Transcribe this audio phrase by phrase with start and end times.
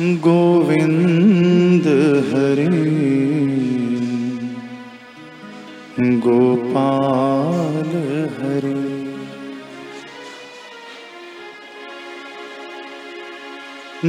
[0.00, 1.86] गोविन्द
[2.28, 2.94] हरे।
[6.18, 7.90] गोपाल
[8.36, 8.94] हरे।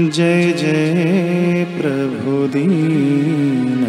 [0.10, 3.86] जय जय प्रभु दीन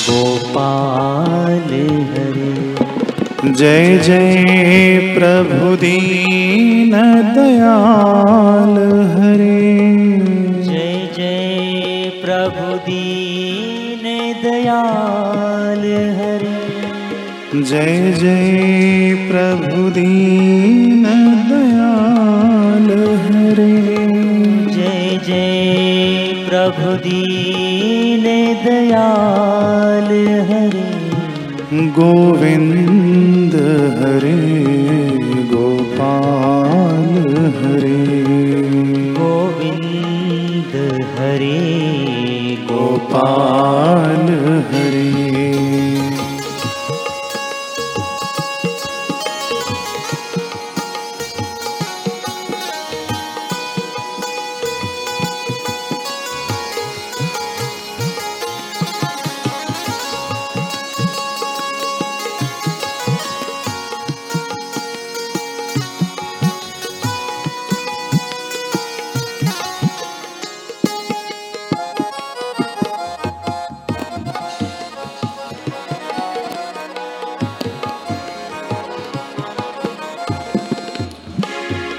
[0.10, 1.17] गोपाल
[3.48, 6.92] जय जय प्रभु दीन
[7.36, 8.76] दयाल
[9.12, 9.78] हरे।
[10.64, 14.04] जय जय प्रभु दीन
[14.44, 15.82] दयाल
[16.18, 16.58] हरे।
[17.62, 21.04] जय जय प्रभु दीन
[21.50, 24.06] दयाल हरे।
[24.74, 28.24] जय जय प्रभु दीन
[28.66, 30.98] दयाल हरे।
[31.74, 33.07] गोविन्द
[34.18, 34.57] हरे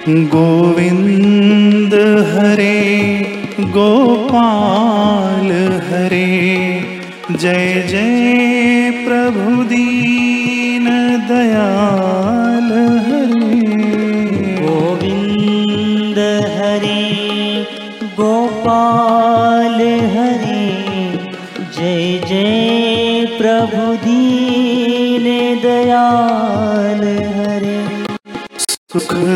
[0.09, 1.95] गोविन्द
[2.29, 2.79] हरे
[3.61, 5.51] गोपाल
[5.89, 6.29] हरे।
[7.33, 10.85] जय जय प्रभु दीन
[11.29, 12.71] दयाल
[13.07, 13.67] हरे।
[14.63, 16.19] गोविन्द
[16.59, 17.03] हरे
[18.05, 19.28] गोपाल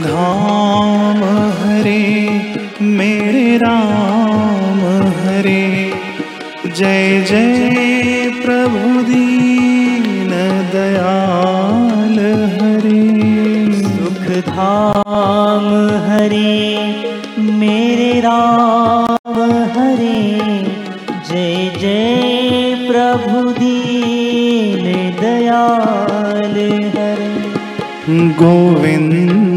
[0.01, 1.19] धाम
[1.63, 2.41] हरे
[2.83, 4.81] मेरे राम
[5.13, 5.93] हरे।
[6.77, 10.31] जय जय प्रभु दीन
[10.73, 12.19] दयाल
[12.61, 13.03] हरे।
[13.83, 15.67] सुख धाम
[16.11, 16.95] हरे
[17.39, 19.41] मेरे राम
[19.79, 20.39] हरे।
[21.31, 24.85] जय जय प्रभु दीन
[25.21, 26.57] दयाल
[26.97, 27.33] हरे।
[28.11, 29.52] गोविन्द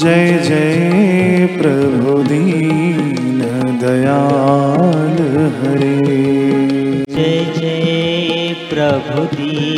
[0.00, 3.38] जय जय प्रभु दीन
[3.82, 5.16] दयाल
[5.56, 5.94] हरे।
[7.14, 9.75] जय जय प्रभु दीन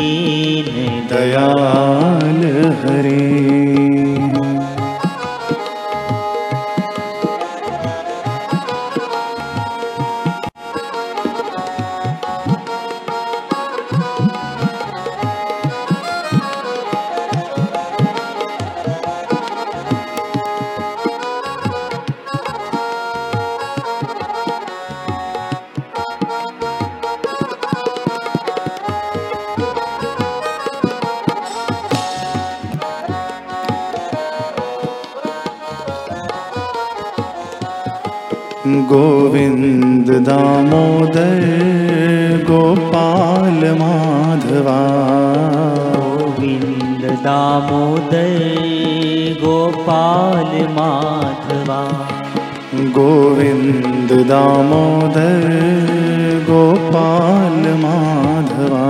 [40.19, 41.41] दामोदर
[42.51, 44.81] गोपाल माधवा।
[45.97, 48.39] गोविन्द दामोदर
[49.45, 52.09] गोपाल माधवा।
[52.75, 55.49] गोविन्द दामोदर
[56.51, 58.87] गोपाल माधवा।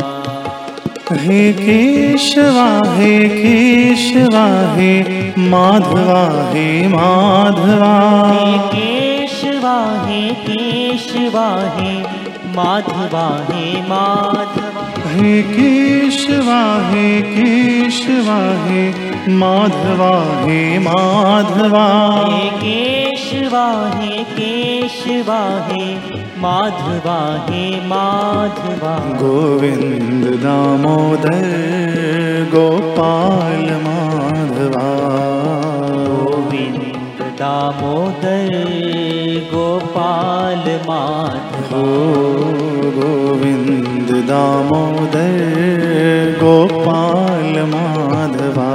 [1.21, 5.03] हे केशवा हे केशवा हे
[5.39, 8.33] माधवा हे माधवा।
[8.73, 12.23] केशवा हे केशवा हे
[12.57, 18.93] माधवा हे माधवा। हे केशवा हे केशवा हे
[19.29, 21.87] माधवा हे माधवा।
[22.33, 31.45] हे केशवा हे केशवा हे माधवा हे माधवा। गोविन्द दामोदर
[32.55, 34.89] गोपाल माधवा।
[36.07, 38.49] गोविन्द दामोदर
[39.55, 41.95] गोपाल माधवा। ओ
[42.97, 45.39] गोविन्द दामोदर
[46.43, 48.71] गोपाल माधवा।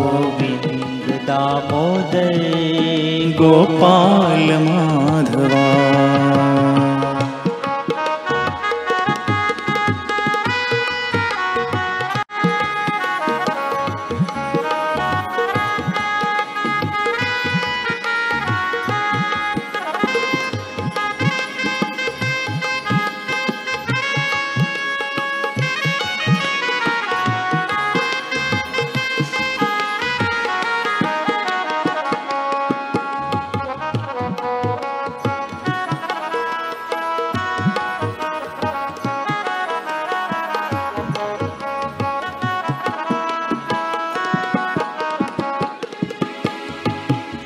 [0.00, 2.54] गोविन्द दामोदर
[3.38, 5.03] गोपाल माधवा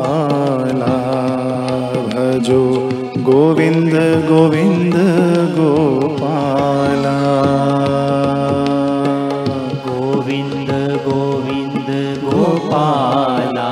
[2.07, 3.95] भजो गोविन्द
[4.29, 4.95] गोविन्द
[5.59, 7.19] गोपाला।
[9.87, 10.71] गोविन्द
[11.09, 13.71] गोविन्द गोपाला।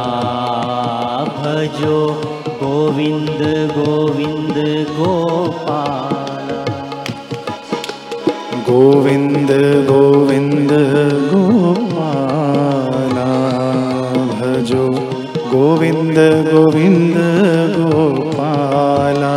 [1.39, 6.65] भजो गोविन्द गोविन्द गोपाला।
[8.61, 9.51] गोविन्द
[9.91, 10.73] गोविन्द
[11.33, 11.82] गोपाला
[15.73, 16.19] गोविन्द
[16.53, 17.15] गोविन्द
[17.75, 19.37] गोपाला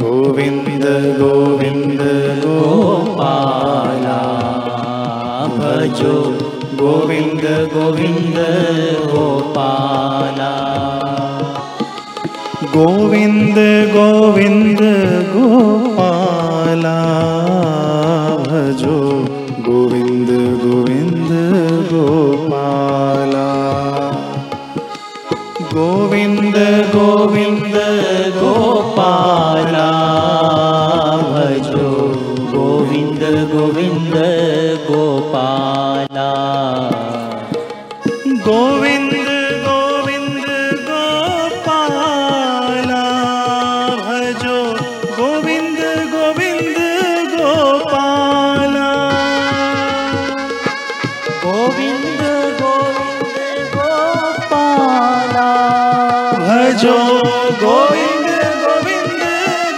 [0.00, 0.84] गोविन्द
[1.20, 2.02] गोविन्द
[2.42, 4.18] गोपाला
[5.60, 6.12] भजो
[6.82, 8.38] गोविन्द गोविन्द
[9.12, 10.52] गोपाला
[12.76, 13.58] गोविन्द
[13.96, 14.82] गोविन्द
[15.34, 16.98] गोपाला
[18.48, 18.98] भजो
[19.68, 20.30] गोविन्द
[20.64, 21.32] गोविन्द
[21.92, 23.48] गोपाला
[25.72, 26.56] गोविन्द
[26.94, 27.74] गोविन्द
[28.38, 29.88] गोपाला
[56.80, 57.18] भजो
[57.52, 59.22] गोविन्द गोविन्द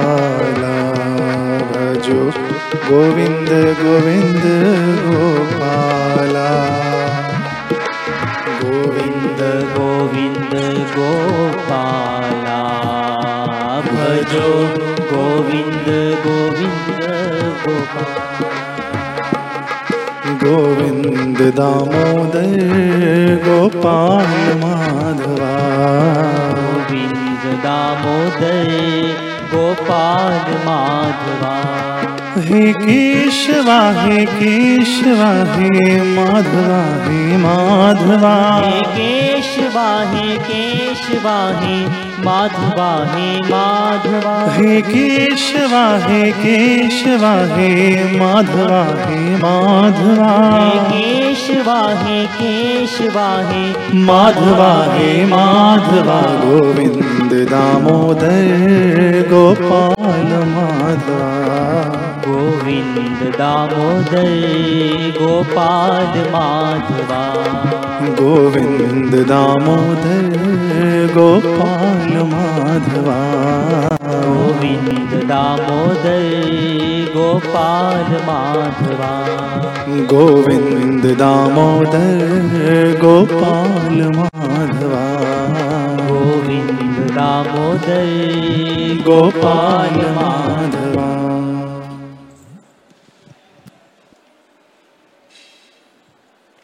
[1.72, 2.32] भजो
[2.90, 3.50] गोविन्द
[3.80, 4.44] गोविन्द
[5.06, 6.50] गोपाला।
[8.62, 9.40] गोविन्द
[9.78, 12.60] गोविन्द गोपाला।
[13.80, 14.87] भजो
[21.38, 22.54] गोविन्द दामोदर
[23.44, 25.50] गोपाल माधवा
[26.58, 28.70] गोविन्द दामोदर
[29.52, 31.54] गोपाल माधवा
[32.48, 35.70] हे केशवा हे केशवा हे
[36.16, 41.78] माधवा हे माधवा। हे केशवा हे केशवा हे
[42.24, 47.70] माधवा। हे माधवा हे केशवा हे केशवा हे
[48.18, 50.32] माधवा हे माधवा।
[50.88, 61.30] हे केशवा हे केशवा हे माधवा हे माधवा गोविन्द दामोदर गोपाल माधवा।
[62.28, 64.30] गोविन्द दामोदर
[65.22, 67.22] गोपाल माधवा।
[68.08, 70.36] गोविन्द दामोदर
[71.14, 73.20] गोपाल माधवा।
[74.02, 76.37] गोविन्द दामोदर
[77.38, 79.10] गोपाल माधवा।
[79.88, 85.04] गोविन्द दामोदर गोपाल माधवा।
[86.06, 88.06] गोविन्द दामोदर
[89.06, 91.07] गोपाल माधवा